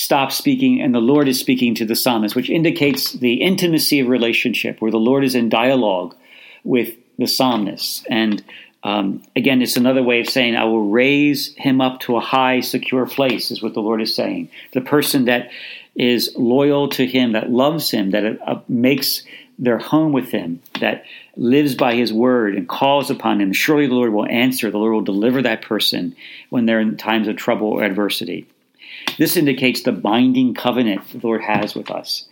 stops 0.00 0.34
speaking 0.34 0.80
and 0.80 0.94
the 0.94 0.98
Lord 0.98 1.28
is 1.28 1.38
speaking 1.38 1.74
to 1.74 1.84
the 1.84 1.94
psalmist, 1.94 2.34
which 2.34 2.48
indicates 2.48 3.12
the 3.12 3.34
intimacy 3.34 4.00
of 4.00 4.08
relationship 4.08 4.80
where 4.80 4.90
the 4.90 4.96
Lord 4.96 5.24
is 5.24 5.34
in 5.34 5.50
dialogue 5.50 6.16
with 6.64 6.94
the 7.18 7.26
psalmist. 7.26 8.06
And 8.08 8.42
um, 8.82 9.22
again, 9.36 9.60
it's 9.60 9.76
another 9.76 10.02
way 10.02 10.20
of 10.20 10.26
saying, 10.26 10.56
I 10.56 10.64
will 10.64 10.88
raise 10.88 11.54
him 11.56 11.82
up 11.82 12.00
to 12.00 12.16
a 12.16 12.20
high, 12.20 12.60
secure 12.60 13.04
place, 13.04 13.50
is 13.50 13.62
what 13.62 13.74
the 13.74 13.82
Lord 13.82 14.00
is 14.00 14.14
saying. 14.14 14.48
The 14.72 14.80
person 14.80 15.26
that 15.26 15.50
is 15.94 16.34
loyal 16.34 16.88
to 16.88 17.06
him, 17.06 17.32
that 17.32 17.50
loves 17.50 17.90
him, 17.90 18.12
that 18.12 18.40
uh, 18.46 18.60
makes 18.68 19.22
their 19.58 19.76
home 19.76 20.12
with 20.12 20.30
him, 20.30 20.62
that 20.80 21.04
lives 21.36 21.74
by 21.74 21.94
his 21.94 22.10
word 22.10 22.54
and 22.54 22.66
calls 22.66 23.10
upon 23.10 23.38
him, 23.38 23.52
surely 23.52 23.86
the 23.86 23.92
Lord 23.92 24.14
will 24.14 24.26
answer. 24.28 24.70
The 24.70 24.78
Lord 24.78 24.94
will 24.94 25.02
deliver 25.02 25.42
that 25.42 25.60
person 25.60 26.16
when 26.48 26.64
they're 26.64 26.80
in 26.80 26.96
times 26.96 27.28
of 27.28 27.36
trouble 27.36 27.66
or 27.68 27.82
adversity. 27.82 28.46
This 29.18 29.36
indicates 29.36 29.82
the 29.82 29.92
binding 29.92 30.54
covenant 30.54 31.02
the 31.12 31.26
Lord 31.26 31.42
has 31.42 31.74
with 31.74 31.90
us 31.90 32.26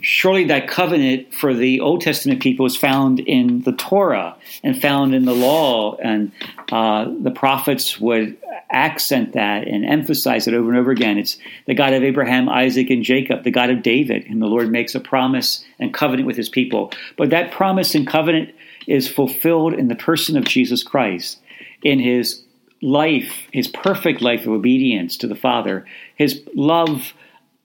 surely 0.00 0.44
that 0.44 0.68
covenant 0.68 1.32
for 1.32 1.54
the 1.54 1.80
Old 1.80 2.00
Testament 2.00 2.42
people 2.42 2.66
is 2.66 2.76
found 2.76 3.20
in 3.20 3.62
the 3.62 3.72
Torah 3.72 4.36
and 4.62 4.80
found 4.80 5.14
in 5.14 5.24
the 5.24 5.34
law, 5.34 5.96
and 5.96 6.32
uh, 6.70 7.06
the 7.20 7.30
prophets 7.30 7.98
would 7.98 8.36
accent 8.70 9.32
that 9.32 9.66
and 9.66 9.84
emphasize 9.84 10.46
it 10.46 10.54
over 10.54 10.68
and 10.68 10.78
over 10.78 10.90
again. 10.90 11.18
It's 11.18 11.38
the 11.66 11.74
God 11.74 11.94
of 11.94 12.02
Abraham, 12.02 12.48
Isaac, 12.48 12.90
and 12.90 13.02
Jacob, 13.02 13.44
the 13.44 13.50
God 13.50 13.70
of 13.70 13.82
David, 13.82 14.26
and 14.26 14.42
the 14.42 14.46
Lord 14.46 14.70
makes 14.70 14.94
a 14.94 15.00
promise 15.00 15.64
and 15.78 15.94
covenant 15.94 16.26
with 16.26 16.36
his 16.36 16.48
people. 16.48 16.92
But 17.16 17.30
that 17.30 17.50
promise 17.50 17.94
and 17.94 18.06
covenant 18.06 18.54
is 18.86 19.08
fulfilled 19.08 19.74
in 19.74 19.88
the 19.88 19.96
person 19.96 20.36
of 20.36 20.44
Jesus 20.44 20.82
Christ, 20.82 21.40
in 21.82 21.98
his 21.98 22.42
life, 22.80 23.32
his 23.52 23.68
perfect 23.68 24.22
life 24.22 24.42
of 24.42 24.48
obedience 24.48 25.16
to 25.18 25.26
the 25.26 25.36
Father, 25.36 25.86
his 26.16 26.42
love. 26.54 27.12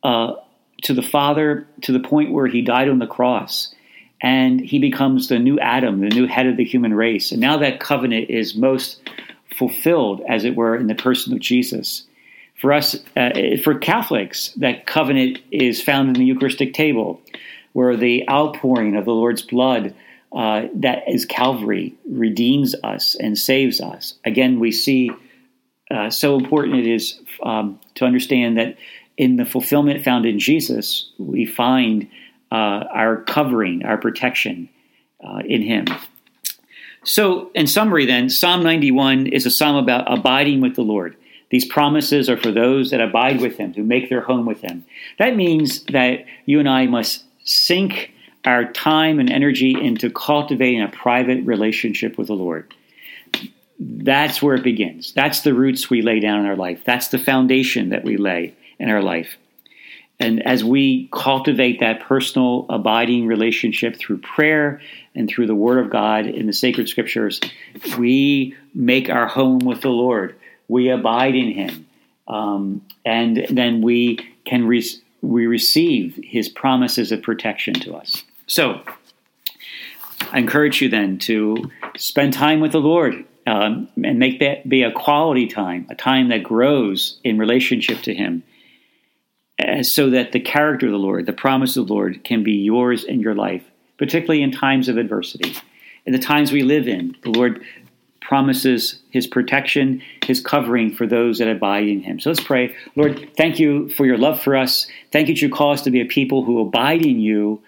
Uh, 0.04 0.36
to 0.84 0.94
the 0.94 1.02
Father 1.02 1.66
to 1.82 1.92
the 1.92 2.00
point 2.00 2.32
where 2.32 2.48
he 2.48 2.62
died 2.62 2.90
on 2.90 3.00
the 3.00 3.08
cross 3.08 3.74
and 4.22 4.62
he 4.62 4.80
becomes 4.80 5.28
the 5.28 5.40
new 5.40 5.60
Adam, 5.60 6.00
the 6.00 6.10
new 6.10 6.28
head 6.28 6.46
of 6.46 6.56
the 6.56 6.64
human 6.64 6.94
race. 6.94 7.32
And 7.32 7.42
now 7.42 7.58
that 7.58 7.80
covenant 7.80 8.30
is 8.30 8.56
most 8.56 9.02
fulfilled, 9.58 10.22
as 10.30 10.46
it 10.46 10.56
were, 10.56 10.76
in 10.76 10.88
the 10.88 10.96
person 10.96 11.34
of 11.34 11.40
Jesus. 11.40 12.04
For 12.60 12.72
us, 12.72 12.96
uh, 13.18 13.58
for 13.62 13.78
Catholics, 13.78 14.54
that 14.58 14.86
covenant 14.86 15.40
is 15.52 15.82
found 15.82 16.08
in 16.08 16.14
the 16.14 16.26
Eucharistic 16.26 16.74
table, 16.74 17.22
where 17.74 17.98
the 17.98 18.28
outpouring 18.30 18.96
of 18.96 19.04
the 19.04 19.12
Lord's 19.12 19.42
blood 19.42 19.94
uh, 20.36 20.64
that 20.76 21.04
is 21.08 21.26
Calvary 21.26 21.96
redeems 22.10 22.76
us 22.84 23.16
and 23.16 23.38
saves 23.38 23.80
us. 23.80 24.16
Again, 24.26 24.60
we 24.60 24.72
see 24.72 25.12
uh, 25.92 26.10
so 26.10 26.38
important 26.38 26.78
it 26.78 26.88
is 26.88 27.20
um, 27.44 27.80
to 27.96 28.06
understand 28.06 28.58
that 28.58 28.78
in 29.18 29.36
the 29.36 29.46
fulfillment 29.46 30.04
found 30.04 30.26
in 30.26 30.40
Jesus, 30.40 31.12
we 31.20 31.46
find 31.46 32.08
uh, 32.52 32.86
our 32.92 33.18
covering, 33.18 33.86
our 33.86 33.98
protection 33.98 34.70
uh, 35.24 35.42
in 35.46 35.62
Him. 35.62 35.86
So, 37.04 37.52
in 37.54 37.68
summary, 37.68 38.06
then, 38.06 38.30
Psalm 38.30 38.64
91 38.64 39.28
is 39.28 39.46
a 39.46 39.52
psalm 39.52 39.76
about 39.76 40.12
abiding 40.12 40.62
with 40.62 40.76
the 40.76 40.82
Lord. 40.82 41.16
These 41.52 41.66
promises 41.66 42.30
are 42.30 42.38
for 42.38 42.52
those 42.52 42.90
that 42.90 43.02
abide 43.02 43.42
with 43.42 43.58
Him, 43.58 43.74
who 43.74 43.84
make 43.84 44.10
their 44.10 44.22
home 44.22 44.46
with 44.46 44.62
Him. 44.62 44.86
That 45.20 45.36
means 45.36 45.84
that 45.86 46.26
you 46.46 46.60
and 46.60 46.70
I 46.70 46.88
must 46.88 47.24
sink 47.44 48.13
our 48.46 48.66
time 48.72 49.20
and 49.20 49.32
energy 49.32 49.76
into 49.80 50.10
cultivating 50.10 50.82
a 50.82 50.90
private 50.90 51.46
relationship 51.46 52.18
with 52.18 52.28
the 52.28 52.34
Lord. 52.34 52.74
That's 53.80 54.42
where 54.42 54.56
it 54.56 54.64
begins. 54.64 55.14
That's 55.14 55.42
the 55.42 55.54
roots 55.54 55.90
we 55.90 56.02
lay 56.02 56.20
down 56.20 56.42
in 56.42 56.46
our 56.46 56.56
life. 56.56 56.84
That's 56.86 57.08
the 57.08 57.20
foundation 57.20 57.90
that 57.90 58.04
we 58.04 58.18
lay 58.18 58.56
in 58.80 58.90
our 58.90 59.02
life. 59.02 59.38
And 60.20 60.46
as 60.46 60.64
we 60.64 61.10
cultivate 61.12 61.80
that 61.80 62.02
personal, 62.02 62.66
abiding 62.70 63.28
relationship 63.28 63.98
through 63.98 64.20
prayer 64.20 64.80
and 65.16 65.28
through 65.28 65.48
the 65.48 65.56
Word 65.56 65.84
of 65.84 65.92
God 65.92 66.28
in 66.28 66.46
the 66.46 66.54
sacred 66.54 66.88
scriptures, 66.88 67.42
we 67.98 68.56
make 68.74 69.10
our 69.10 69.28
home 69.28 69.60
with 69.60 69.82
the 69.82 69.90
Lord. 69.90 70.36
We 70.68 70.90
abide 70.90 71.36
in 71.36 71.52
Him. 71.52 71.88
Um, 72.28 72.86
and 73.04 73.46
then 73.50 73.82
we 73.82 74.20
can 74.46 74.66
re- 74.66 74.88
we 75.22 75.48
receive 75.48 76.20
His 76.24 76.48
promises 76.48 77.12
of 77.12 77.22
protection 77.22 77.74
to 77.76 77.96
us. 77.96 78.24
So, 78.48 78.82
I 80.32 80.40
encourage 80.40 80.82
you 80.82 80.90
then 80.90 81.20
to 81.20 81.72
spend 81.98 82.34
time 82.34 82.60
with 82.60 82.72
the 82.72 82.80
Lord 82.80 83.26
um, 83.46 83.90
and 84.04 84.20
make 84.20 84.40
that 84.40 84.68
be 84.68 84.84
a 84.84 84.92
quality 84.92 85.48
time, 85.48 85.88
a 85.90 85.96
time 85.96 86.30
that 86.30 86.44
grows 86.44 87.20
in 87.24 87.38
relationship 87.38 88.02
to 88.04 88.14
Him 88.14 88.44
uh, 89.60 89.84
so 89.84 90.10
that 90.10 90.32
the 90.32 90.40
character 90.40 90.88
of 90.88 90.92
the 90.92 90.98
Lord, 90.98 91.26
the 91.26 91.34
promise 91.34 91.78
of 91.78 91.88
the 91.88 91.94
Lord, 91.94 92.24
can 92.24 92.44
be 92.44 92.54
yours 92.54 93.04
in 93.04 93.20
your 93.20 93.36
life, 93.36 93.64
particularly 93.98 94.42
in 94.42 94.52
times 94.52 94.90
of 94.90 94.98
adversity. 94.98 95.56
In 96.06 96.14
the 96.14 96.20
times 96.20 96.52
we 96.52 96.64
live 96.64 96.88
in, 96.88 97.16
the 97.22 97.30
Lord 97.30 97.64
promises 98.22 99.00
his 99.12 99.28
protection, 99.28 100.02
his 100.26 100.42
covering 100.42 100.96
for 100.96 101.06
those 101.06 101.40
that 101.40 101.50
abide 101.50 101.88
in 101.88 102.02
him. 102.02 102.20
So 102.20 102.30
let's 102.30 102.42
pray. 102.42 102.76
Lord, 102.96 103.30
thank 103.38 103.60
you 103.60 103.90
for 103.90 104.06
your 104.06 104.18
love 104.18 104.42
for 104.42 104.56
us. 104.56 104.88
Thank 105.12 105.28
you 105.28 105.36
that 105.36 105.42
you 105.42 105.50
call 105.50 105.74
us 105.74 105.84
to 105.84 105.92
be 105.92 106.02
a 106.02 106.06
people 106.06 106.44
who 106.44 106.60
abide 106.60 107.06
in 107.06 107.20
you, 107.20 107.62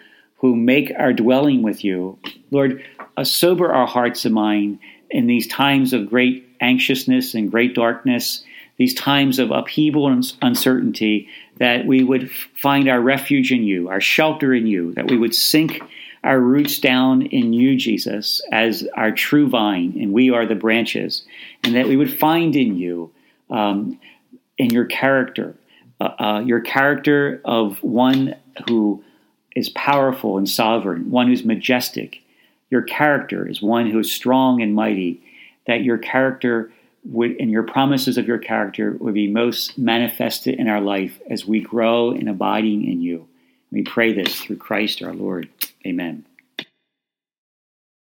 who 0.46 0.56
make 0.56 0.92
our 1.00 1.12
dwelling 1.12 1.64
with 1.64 1.84
you. 1.84 2.20
Lord, 2.52 2.84
uh, 3.18 3.24
sober 3.24 3.74
our 3.74 3.88
hearts 3.88 4.25
and 4.25 4.36
mind 4.36 4.78
in 5.10 5.25
these 5.25 5.48
times 5.48 5.92
of 5.92 6.08
great 6.08 6.48
anxiousness 6.62 7.34
and 7.34 7.50
great 7.50 7.74
darkness, 7.74 8.44
these 8.78 8.94
times 8.94 9.40
of 9.40 9.50
upheaval 9.50 10.08
and 10.08 10.24
uncertainty, 10.44 11.28
that 11.58 11.88
we 11.88 12.04
would 12.04 12.30
find 12.62 12.88
our 12.88 13.02
refuge 13.02 13.52
in 13.52 13.64
you, 13.64 13.90
our 13.90 14.00
shelter 14.00 14.54
in 14.54 14.68
you, 14.68 14.94
that 14.94 15.10
we 15.10 15.18
would 15.18 15.34
sink 15.34 15.82
our 16.24 16.40
roots 16.40 16.78
down 16.78 17.24
in 17.24 17.52
you, 17.52 17.75
Jesus, 17.75 18.42
as 18.52 18.88
our 18.96 19.12
true 19.12 19.50
vine, 19.50 19.98
and 20.00 20.14
we 20.14 20.30
are 20.30 20.46
the 20.46 20.54
branches, 20.54 21.24
and 21.64 21.75
that 21.75 21.88
we 21.88 21.98
would 21.98 22.20
find 22.20 22.56
in 22.56 22.78
you, 22.78 23.12
um, 23.50 24.00
in 24.60 24.70
your 24.70 24.86
character, 24.86 25.56
uh, 26.00 26.10
uh, 26.20 26.44
your 26.46 26.60
character 26.60 27.42
of 27.46 27.82
one 27.84 28.36
who 28.68 29.04
is 29.56 29.70
powerful 29.70 30.38
and 30.38 30.50
sovereign, 30.50 31.10
one 31.10 31.28
who's 31.28 31.46
majestic. 31.46 32.22
Your 32.70 32.82
character 32.82 33.48
is 33.48 33.62
one 33.62 33.90
who 33.90 34.00
is 34.00 34.12
strong 34.12 34.62
and 34.62 34.76
mighty, 34.76 35.22
that 35.66 35.84
your 35.84 35.98
character 35.98 36.72
would, 37.06 37.40
and 37.40 37.50
your 37.50 37.64
promises 37.64 38.18
of 38.18 38.28
your 38.28 38.38
character 38.38 38.98
would 39.00 39.14
be 39.14 39.32
most 39.32 39.78
manifested 39.78 40.60
in 40.60 40.68
our 40.68 40.82
life 40.82 41.20
as 41.30 41.46
we 41.46 41.62
grow 41.62 42.12
in 42.12 42.28
abiding 42.28 42.86
in 42.86 43.02
you. 43.02 43.28
We 43.72 43.84
pray 43.84 44.14
this 44.14 44.40
through 44.42 44.58
Christ 44.58 45.02
our 45.02 45.14
Lord. 45.14 45.50
Amen. 45.86 46.26